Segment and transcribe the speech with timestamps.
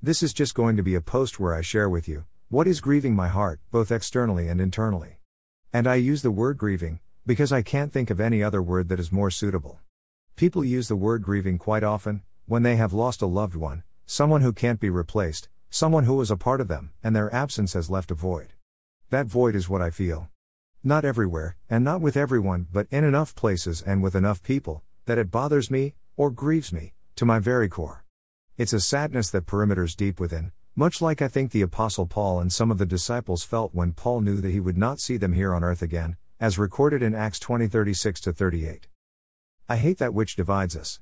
[0.00, 2.80] This is just going to be a post where I share with you what is
[2.80, 5.18] grieving my heart, both externally and internally.
[5.72, 9.00] And I use the word grieving because I can't think of any other word that
[9.00, 9.80] is more suitable.
[10.36, 14.40] People use the word grieving quite often when they have lost a loved one, someone
[14.40, 17.90] who can't be replaced, someone who was a part of them, and their absence has
[17.90, 18.52] left a void.
[19.10, 20.28] That void is what I feel.
[20.84, 25.18] Not everywhere, and not with everyone, but in enough places and with enough people, that
[25.18, 28.04] it bothers me, or grieves me, to my very core.
[28.58, 32.52] It's a sadness that perimeters deep within, much like I think the Apostle Paul and
[32.52, 35.54] some of the disciples felt when Paul knew that he would not see them here
[35.54, 38.88] on earth again, as recorded in Acts 20 36 38.
[39.68, 40.98] I hate that which divides us.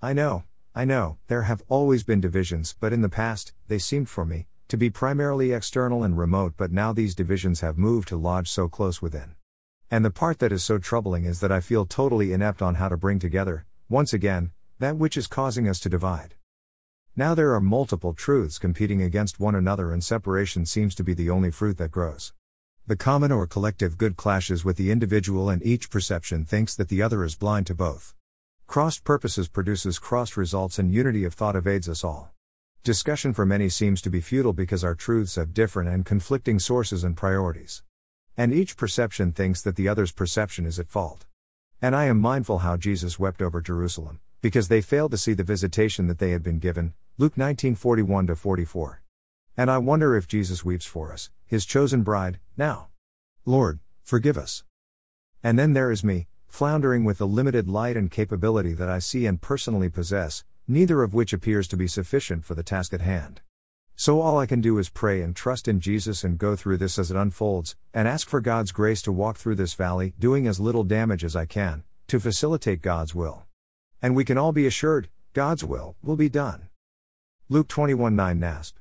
[0.00, 0.44] I know,
[0.76, 4.46] I know, there have always been divisions, but in the past, they seemed for me
[4.68, 8.68] to be primarily external and remote, but now these divisions have moved to lodge so
[8.68, 9.34] close within.
[9.90, 12.88] And the part that is so troubling is that I feel totally inept on how
[12.88, 16.36] to bring together, once again, that which is causing us to divide.
[17.14, 21.28] Now there are multiple truths competing against one another, and separation seems to be the
[21.28, 22.32] only fruit that grows.
[22.86, 27.02] The common or collective good clashes with the individual, and each perception thinks that the
[27.02, 28.14] other is blind to both.
[28.66, 32.32] Crossed purposes produces crossed results, and unity of thought evades us all.
[32.82, 37.04] Discussion for many seems to be futile because our truths have different and conflicting sources
[37.04, 37.82] and priorities.
[38.38, 41.26] And each perception thinks that the other's perception is at fault.
[41.82, 45.44] And I am mindful how Jesus wept over Jerusalem, because they failed to see the
[45.44, 49.00] visitation that they had been given, Luke 19:41 44.
[49.56, 52.88] And I wonder if Jesus weeps for us, his chosen bride, now.
[53.46, 54.64] Lord, forgive us.
[55.44, 59.26] And then there is me, floundering with the limited light and capability that I see
[59.26, 63.42] and personally possess, neither of which appears to be sufficient for the task at hand.
[63.94, 66.98] So all I can do is pray and trust in Jesus and go through this
[66.98, 70.58] as it unfolds, and ask for God's grace to walk through this valley, doing as
[70.58, 73.44] little damage as I can, to facilitate God's will.
[74.02, 76.68] And we can all be assured, God's will will be done.
[77.48, 78.72] Luke 21 9 NASB.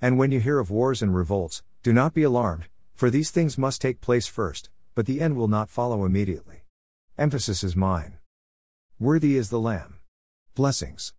[0.00, 3.56] And when you hear of wars and revolts, do not be alarmed, for these things
[3.56, 6.64] must take place first, but the end will not follow immediately.
[7.16, 8.18] Emphasis is mine.
[8.98, 10.00] Worthy is the Lamb.
[10.54, 11.14] Blessings.